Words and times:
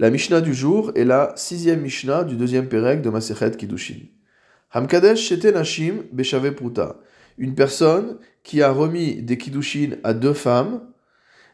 La 0.00 0.10
Mishnah 0.10 0.40
du 0.40 0.54
jour 0.54 0.92
est 0.94 1.04
la 1.04 1.32
sixième 1.34 1.80
Mishnah 1.80 2.22
du 2.22 2.36
deuxième 2.36 2.68
Pérec 2.68 3.02
de 3.02 3.10
Masechet 3.10 3.50
Kiddushin. 3.50 4.06
Hamkadesh 4.70 5.18
Shete 5.18 5.46
Nashim 5.46 6.04
Beshave 6.12 6.52
Pruta. 6.52 7.00
Une 7.36 7.56
personne 7.56 8.18
qui 8.44 8.62
a 8.62 8.70
remis 8.70 9.22
des 9.22 9.36
Kiddushin 9.36 9.96
à 10.04 10.14
deux 10.14 10.34
femmes, 10.34 10.82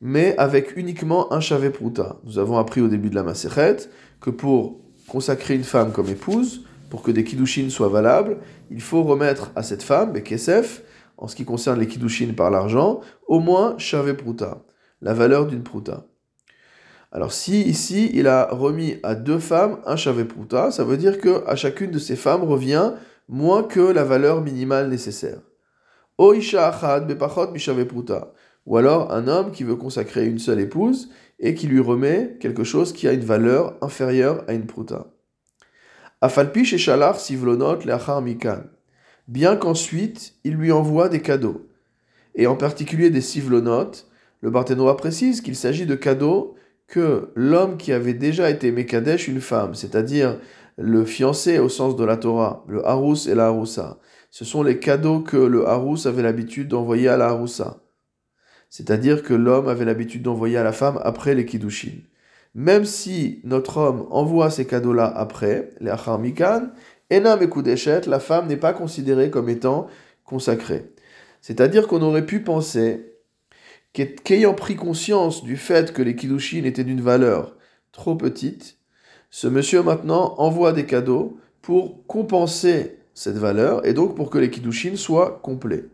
mais 0.00 0.36
avec 0.38 0.76
uniquement 0.76 1.32
un 1.32 1.40
Shave 1.40 1.72
Pruta. 1.72 2.20
Nous 2.22 2.38
avons 2.38 2.58
appris 2.58 2.80
au 2.80 2.86
début 2.86 3.10
de 3.10 3.16
la 3.16 3.24
Masechet 3.24 3.88
que 4.20 4.30
pour 4.30 4.84
consacrer 5.08 5.56
une 5.56 5.64
femme 5.64 5.90
comme 5.90 6.08
épouse, 6.08 6.64
pour 6.90 7.02
que 7.02 7.10
des 7.10 7.24
Kiddushin 7.24 7.70
soient 7.70 7.88
valables, 7.88 8.36
il 8.70 8.80
faut 8.80 9.02
remettre 9.02 9.50
à 9.56 9.64
cette 9.64 9.82
femme, 9.82 10.12
Bekesef, 10.12 10.84
en 11.16 11.26
ce 11.26 11.34
qui 11.34 11.44
concerne 11.44 11.80
les 11.80 11.88
Kiddushin 11.88 12.34
par 12.36 12.52
l'argent, 12.52 13.00
au 13.26 13.40
moins 13.40 13.76
Shave 13.78 14.14
Pruta, 14.14 14.62
la 15.02 15.12
valeur 15.12 15.48
d'une 15.48 15.64
Pruta. 15.64 16.06
Alors 17.10 17.32
si 17.32 17.62
ici 17.62 18.10
il 18.12 18.26
a 18.26 18.48
remis 18.50 18.96
à 19.02 19.14
deux 19.14 19.38
femmes 19.38 19.80
un 19.86 19.96
pruta, 20.24 20.70
ça 20.70 20.84
veut 20.84 20.98
dire 20.98 21.18
que 21.20 21.42
à 21.46 21.56
chacune 21.56 21.90
de 21.90 21.98
ces 21.98 22.16
femmes 22.16 22.44
revient 22.44 22.92
moins 23.28 23.62
que 23.62 23.80
la 23.80 24.04
valeur 24.04 24.42
minimale 24.42 24.88
nécessaire. 24.88 25.40
Ou 26.18 26.34
alors 28.76 29.12
un 29.12 29.28
homme 29.28 29.52
qui 29.52 29.64
veut 29.64 29.76
consacrer 29.76 30.26
une 30.26 30.38
seule 30.38 30.60
épouse 30.60 31.08
et 31.38 31.54
qui 31.54 31.66
lui 31.66 31.80
remet 31.80 32.36
quelque 32.40 32.64
chose 32.64 32.92
qui 32.92 33.08
a 33.08 33.12
une 33.12 33.24
valeur 33.24 33.76
inférieure 33.80 34.44
à 34.46 34.52
une 34.52 34.66
pruta. 34.66 35.06
Afalpi 36.20 36.64
shalach 36.64 37.18
sivlonot 37.18 37.78
leachar 37.84 38.20
mikan. 38.20 38.64
Bien 39.28 39.56
qu'ensuite 39.56 40.34
il 40.44 40.54
lui 40.54 40.72
envoie 40.72 41.08
des 41.08 41.22
cadeaux. 41.22 41.68
Et 42.34 42.46
en 42.46 42.56
particulier 42.56 43.08
des 43.10 43.20
sivlonot, 43.20 43.92
le 44.40 44.50
Barthénois 44.50 44.96
précise 44.96 45.40
qu'il 45.40 45.56
s'agit 45.56 45.86
de 45.86 45.94
cadeaux 45.94 46.56
que 46.88 47.30
l'homme 47.36 47.76
qui 47.76 47.92
avait 47.92 48.14
déjà 48.14 48.50
été 48.50 48.72
Mekadesh 48.72 49.28
une 49.28 49.40
femme, 49.40 49.74
c'est-à-dire 49.74 50.38
le 50.78 51.04
fiancé 51.04 51.58
au 51.58 51.68
sens 51.68 51.96
de 51.96 52.04
la 52.04 52.16
Torah, 52.16 52.64
le 52.66 52.84
Harous 52.86 53.28
et 53.28 53.34
la 53.34 53.48
Haroussa, 53.48 53.98
ce 54.30 54.44
sont 54.44 54.62
les 54.62 54.78
cadeaux 54.78 55.20
que 55.20 55.36
le 55.36 55.66
Harous 55.66 56.06
avait 56.06 56.22
l'habitude 56.22 56.68
d'envoyer 56.68 57.08
à 57.08 57.16
la 57.16 57.28
Haroussa. 57.28 57.82
C'est-à-dire 58.70 59.22
que 59.22 59.34
l'homme 59.34 59.68
avait 59.68 59.84
l'habitude 59.84 60.22
d'envoyer 60.22 60.56
à 60.56 60.64
la 60.64 60.72
femme 60.72 61.00
après 61.02 61.34
les 61.34 61.46
Kiddushin. 61.46 62.02
Même 62.54 62.84
si 62.84 63.40
notre 63.44 63.78
homme 63.78 64.06
envoie 64.10 64.50
ces 64.50 64.66
cadeaux-là 64.66 65.06
après, 65.06 65.74
les 65.80 65.90
Achar 65.90 66.18
Mikan, 66.18 66.68
Enam 67.10 67.40
et 67.42 68.06
la 68.06 68.20
femme 68.20 68.46
n'est 68.48 68.56
pas 68.56 68.74
considérée 68.74 69.30
comme 69.30 69.48
étant 69.48 69.86
consacrée. 70.24 70.92
C'est-à-dire 71.40 71.86
qu'on 71.86 72.02
aurait 72.02 72.26
pu 72.26 72.40
penser 72.40 73.17
qu'ayant 74.06 74.54
pris 74.54 74.76
conscience 74.76 75.42
du 75.42 75.56
fait 75.56 75.92
que 75.92 76.02
les 76.02 76.16
Kiddushin 76.16 76.64
étaient 76.64 76.84
d'une 76.84 77.00
valeur 77.00 77.56
trop 77.92 78.14
petite, 78.14 78.78
ce 79.30 79.48
monsieur 79.48 79.82
maintenant 79.82 80.34
envoie 80.38 80.72
des 80.72 80.86
cadeaux 80.86 81.38
pour 81.62 82.06
compenser 82.06 82.98
cette 83.14 83.36
valeur 83.36 83.84
et 83.86 83.92
donc 83.92 84.14
pour 84.14 84.30
que 84.30 84.38
les 84.38 84.50
Kiddushin 84.50 84.96
soient 84.96 85.40
complets. 85.42 85.86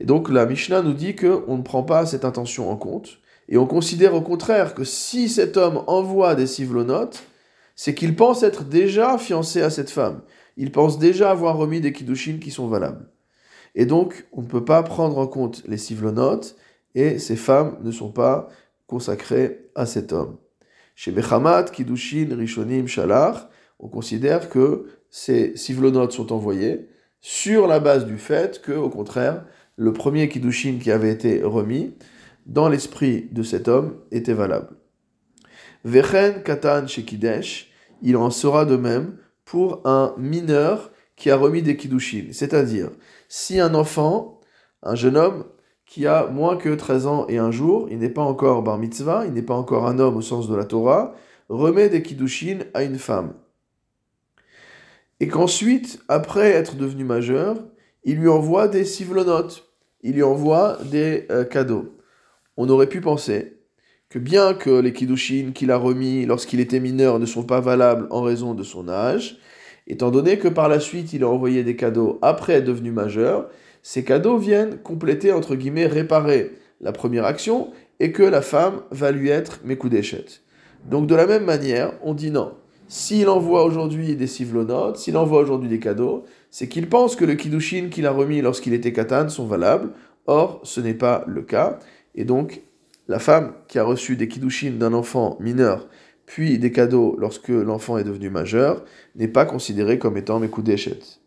Et 0.00 0.04
donc 0.04 0.28
la 0.28 0.46
Mishnah 0.46 0.82
nous 0.82 0.94
dit 0.94 1.14
qu'on 1.14 1.56
ne 1.56 1.62
prend 1.62 1.82
pas 1.82 2.06
cette 2.06 2.24
intention 2.24 2.70
en 2.70 2.76
compte 2.76 3.20
et 3.48 3.56
on 3.56 3.66
considère 3.66 4.14
au 4.14 4.20
contraire 4.20 4.74
que 4.74 4.84
si 4.84 5.28
cet 5.28 5.56
homme 5.56 5.82
envoie 5.86 6.34
des 6.34 6.46
sivlonotes, 6.46 7.22
c'est 7.74 7.94
qu'il 7.94 8.14
pense 8.14 8.42
être 8.42 8.64
déjà 8.64 9.18
fiancé 9.18 9.62
à 9.62 9.70
cette 9.70 9.90
femme. 9.90 10.22
Il 10.56 10.72
pense 10.72 10.98
déjà 10.98 11.30
avoir 11.30 11.56
remis 11.56 11.80
des 11.80 11.92
Kiddushin 11.92 12.38
qui 12.38 12.50
sont 12.50 12.68
valables. 12.68 13.08
Et 13.74 13.86
donc, 13.86 14.26
on 14.32 14.42
ne 14.42 14.46
peut 14.46 14.64
pas 14.64 14.82
prendre 14.82 15.18
en 15.18 15.26
compte 15.26 15.62
les 15.66 15.78
sivlonotes 15.78 16.56
et 16.94 17.18
ces 17.18 17.36
femmes 17.36 17.78
ne 17.82 17.90
sont 17.90 18.10
pas 18.10 18.48
consacrées 18.86 19.70
à 19.74 19.86
cet 19.86 20.12
homme. 20.12 20.38
Chez 20.94 21.12
Bechamat, 21.12 21.64
Kiddushin, 21.64 22.36
Rishonim, 22.36 22.86
Shalach, 22.86 23.48
on 23.78 23.88
considère 23.88 24.50
que 24.50 24.86
ces 25.08 25.56
sivlonotes 25.56 26.12
sont 26.12 26.32
envoyés 26.32 26.88
sur 27.20 27.66
la 27.66 27.80
base 27.80 28.04
du 28.06 28.18
fait 28.18 28.60
que, 28.60 28.72
au 28.72 28.90
contraire, 28.90 29.44
le 29.76 29.92
premier 29.92 30.28
Kiddushin 30.28 30.78
qui 30.82 30.90
avait 30.90 31.10
été 31.10 31.42
remis, 31.42 31.94
dans 32.46 32.68
l'esprit 32.68 33.28
de 33.32 33.42
cet 33.42 33.68
homme, 33.68 33.96
était 34.10 34.34
valable. 34.34 34.76
Vechen 35.84 36.42
Katan 36.42 36.86
Shekidesh, 36.86 37.70
il 38.02 38.16
en 38.16 38.30
sera 38.30 38.64
de 38.64 38.76
même 38.76 39.16
pour 39.44 39.80
un 39.86 40.14
mineur 40.18 40.90
qui 41.16 41.30
a 41.30 41.36
remis 41.36 41.62
des 41.62 41.76
Kiddushin. 41.76 42.28
C'est-à-dire, 42.32 42.90
si 43.28 43.60
un 43.60 43.74
enfant, 43.74 44.40
un 44.82 44.94
jeune 44.94 45.16
homme, 45.16 45.44
qui 45.90 46.06
a 46.06 46.28
moins 46.28 46.56
que 46.56 46.68
13 46.68 47.08
ans 47.08 47.26
et 47.28 47.38
un 47.38 47.50
jour, 47.50 47.88
il 47.90 47.98
n'est 47.98 48.08
pas 48.08 48.22
encore 48.22 48.62
bar 48.62 48.78
mitzvah, 48.78 49.26
il 49.26 49.32
n'est 49.32 49.42
pas 49.42 49.54
encore 49.54 49.88
un 49.88 49.98
homme 49.98 50.16
au 50.16 50.22
sens 50.22 50.48
de 50.48 50.54
la 50.54 50.64
Torah, 50.64 51.16
remet 51.48 51.88
des 51.88 52.00
kiddushin 52.00 52.60
à 52.74 52.84
une 52.84 52.96
femme. 52.96 53.32
Et 55.18 55.26
qu'ensuite, 55.26 56.00
après 56.06 56.50
être 56.50 56.76
devenu 56.76 57.02
majeur, 57.02 57.56
il 58.04 58.18
lui 58.18 58.28
envoie 58.28 58.68
des 58.68 58.84
sivlonotes, 58.84 59.68
il 60.02 60.14
lui 60.14 60.22
envoie 60.22 60.78
des 60.92 61.26
euh, 61.32 61.42
cadeaux. 61.42 61.96
On 62.56 62.68
aurait 62.68 62.88
pu 62.88 63.00
penser 63.00 63.58
que 64.10 64.20
bien 64.20 64.54
que 64.54 64.70
les 64.70 64.92
kiddushin 64.92 65.50
qu'il 65.52 65.72
a 65.72 65.76
remis 65.76 66.24
lorsqu'il 66.24 66.60
était 66.60 66.78
mineur 66.78 67.18
ne 67.18 67.26
sont 67.26 67.42
pas 67.42 67.60
valables 67.60 68.06
en 68.10 68.22
raison 68.22 68.54
de 68.54 68.62
son 68.62 68.88
âge, 68.88 69.38
étant 69.88 70.12
donné 70.12 70.38
que 70.38 70.46
par 70.46 70.68
la 70.68 70.78
suite 70.78 71.12
il 71.14 71.24
a 71.24 71.28
envoyé 71.28 71.64
des 71.64 71.74
cadeaux 71.74 72.20
après 72.22 72.52
être 72.52 72.64
devenu 72.64 72.92
majeur, 72.92 73.50
ces 73.82 74.04
cadeaux 74.04 74.38
viennent 74.38 74.78
compléter, 74.78 75.32
entre 75.32 75.56
guillemets, 75.56 75.86
réparer 75.86 76.52
la 76.80 76.92
première 76.92 77.24
action 77.24 77.70
et 77.98 78.12
que 78.12 78.22
la 78.22 78.42
femme 78.42 78.82
va 78.90 79.10
lui 79.10 79.28
être 79.28 79.60
d'échette. 79.64 80.42
Donc 80.88 81.06
de 81.06 81.14
la 81.14 81.26
même 81.26 81.44
manière, 81.44 81.92
on 82.02 82.14
dit 82.14 82.30
non. 82.30 82.54
S'il 82.88 83.28
envoie 83.28 83.64
aujourd'hui 83.64 84.16
des 84.16 84.26
sivlonotes, 84.26 84.96
s'il 84.96 85.16
envoie 85.16 85.40
aujourd'hui 85.40 85.68
des 85.68 85.78
cadeaux, 85.78 86.24
c'est 86.50 86.68
qu'il 86.68 86.88
pense 86.88 87.14
que 87.14 87.24
le 87.24 87.34
kiddushin 87.34 87.88
qu'il 87.88 88.06
a 88.06 88.10
remis 88.10 88.40
lorsqu'il 88.40 88.72
était 88.72 88.92
katan 88.92 89.28
sont 89.28 89.46
valables. 89.46 89.90
Or, 90.26 90.60
ce 90.64 90.80
n'est 90.80 90.94
pas 90.94 91.24
le 91.28 91.42
cas. 91.42 91.78
Et 92.14 92.24
donc, 92.24 92.62
la 93.06 93.18
femme 93.18 93.52
qui 93.68 93.78
a 93.78 93.84
reçu 93.84 94.16
des 94.16 94.26
kiddushin 94.26 94.72
d'un 94.72 94.92
enfant 94.92 95.36
mineur, 95.40 95.88
puis 96.26 96.58
des 96.58 96.72
cadeaux 96.72 97.16
lorsque 97.18 97.48
l'enfant 97.48 97.98
est 97.98 98.04
devenu 98.04 98.30
majeur, 98.30 98.84
n'est 99.14 99.28
pas 99.28 99.44
considérée 99.44 99.98
comme 99.98 100.16
étant 100.16 100.40
d'échette. 100.40 101.19